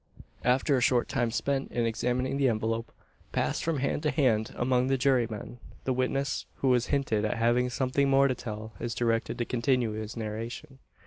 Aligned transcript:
After 0.43 0.75
a 0.75 0.81
short 0.81 1.07
time 1.07 1.29
spent 1.29 1.71
in 1.71 1.85
examining 1.85 2.37
the 2.37 2.49
envelope 2.49 2.91
passed 3.31 3.63
from 3.63 3.77
hand 3.77 4.01
to 4.01 4.09
hand 4.09 4.51
among 4.55 4.87
the 4.87 4.97
jurymen 4.97 5.59
the 5.83 5.93
witness 5.93 6.47
who 6.55 6.73
has 6.73 6.87
hinted 6.87 7.23
at 7.23 7.37
having 7.37 7.69
something 7.69 8.09
more 8.09 8.27
to 8.27 8.33
tell, 8.33 8.73
is 8.79 8.95
directed 8.95 9.37
to 9.37 9.45
continue 9.45 9.91
his 9.91 10.17
narration. 10.17 10.79